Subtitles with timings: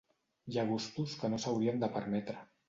[0.53, 2.41] Hi ha gustos que no s'haurien de permetre.